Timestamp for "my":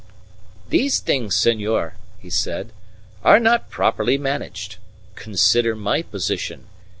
5.75-6.01